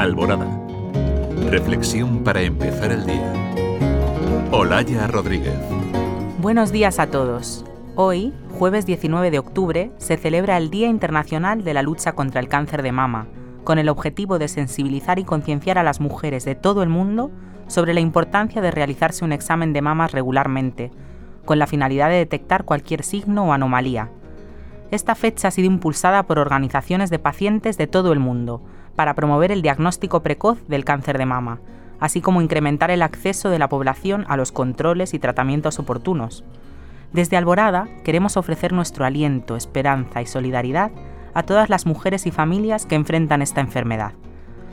[0.00, 0.48] Alborada.
[1.50, 3.34] Reflexión para empezar el día.
[4.50, 5.52] Olaya Rodríguez.
[6.38, 7.66] Buenos días a todos.
[7.96, 12.48] Hoy, jueves 19 de octubre, se celebra el Día Internacional de la Lucha contra el
[12.48, 13.26] Cáncer de Mama,
[13.62, 17.30] con el objetivo de sensibilizar y concienciar a las mujeres de todo el mundo
[17.66, 20.90] sobre la importancia de realizarse un examen de mamas regularmente,
[21.44, 24.08] con la finalidad de detectar cualquier signo o anomalía.
[24.90, 28.62] Esta fecha ha sido impulsada por organizaciones de pacientes de todo el mundo,
[28.96, 31.60] para promover el diagnóstico precoz del cáncer de mama,
[32.00, 36.44] así como incrementar el acceso de la población a los controles y tratamientos oportunos.
[37.12, 40.90] Desde Alborada queremos ofrecer nuestro aliento, esperanza y solidaridad
[41.34, 44.12] a todas las mujeres y familias que enfrentan esta enfermedad.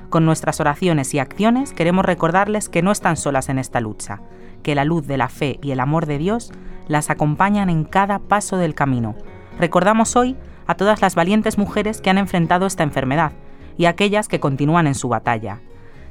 [0.10, 4.22] Con nuestras oraciones y acciones queremos recordarles que no están solas en esta lucha,
[4.64, 6.52] que la luz de la fe y el amor de Dios
[6.88, 9.16] las acompañan en cada paso del camino.
[9.60, 13.34] Recordamos hoy a todas las valientes mujeres que han enfrentado esta enfermedad
[13.78, 15.60] y aquellas que continúan en su batalla.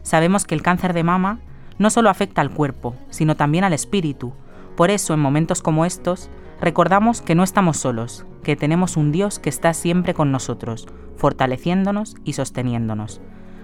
[0.03, 1.41] Sabemos que el cáncer de mama
[1.79, 4.33] no solo afecta al cuerpo, sino también al espíritu.
[4.77, 9.39] Por eso, en momentos como estos, recordamos que no estamos solos, que tenemos un Dios
[9.39, 13.21] que está siempre con nosotros, fortaleciéndonos y sosteniéndonos.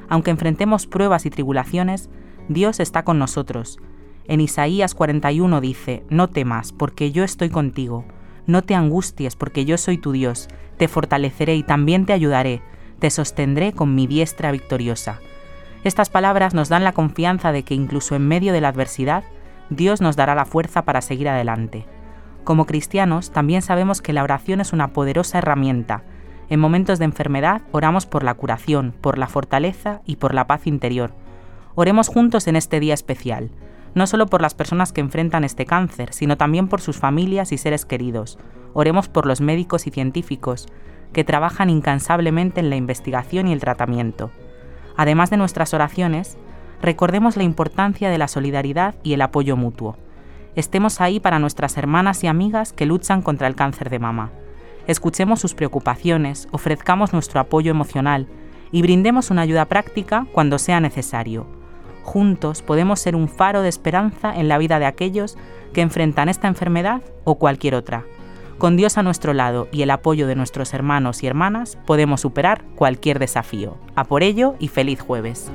[0.08, 2.10] Aunque enfrentemos pruebas y tribulaciones,
[2.48, 3.78] Dios está con nosotros.
[4.26, 8.04] En Isaías 41 dice, No temas, porque yo estoy contigo.
[8.46, 10.48] No te angusties, porque yo soy tu Dios.
[10.76, 12.62] Te fortaleceré y también te ayudaré.
[13.02, 15.18] Te sostendré con mi diestra victoriosa.
[15.82, 19.24] Estas palabras nos dan la confianza de que incluso en medio de la adversidad,
[19.70, 21.84] Dios nos dará la fuerza para seguir adelante.
[22.44, 26.04] Como cristianos, también sabemos que la oración es una poderosa herramienta.
[26.48, 30.68] En momentos de enfermedad, oramos por la curación, por la fortaleza y por la paz
[30.68, 31.12] interior.
[31.74, 33.50] Oremos juntos en este día especial,
[33.96, 37.58] no solo por las personas que enfrentan este cáncer, sino también por sus familias y
[37.58, 38.38] seres queridos.
[38.74, 40.66] Oremos por los médicos y científicos,
[41.12, 44.30] que trabajan incansablemente en la investigación y el tratamiento.
[44.96, 46.36] Además de nuestras oraciones,
[46.80, 49.96] recordemos la importancia de la solidaridad y el apoyo mutuo.
[50.54, 54.30] Estemos ahí para nuestras hermanas y amigas que luchan contra el cáncer de mama.
[54.86, 58.26] Escuchemos sus preocupaciones, ofrezcamos nuestro apoyo emocional
[58.70, 61.46] y brindemos una ayuda práctica cuando sea necesario.
[62.02, 65.38] Juntos podemos ser un faro de esperanza en la vida de aquellos
[65.72, 68.04] que enfrentan esta enfermedad o cualquier otra.
[68.58, 72.64] Con Dios a nuestro lado y el apoyo de nuestros hermanos y hermanas podemos superar
[72.76, 73.76] cualquier desafío.
[73.96, 75.50] A por ello y feliz jueves.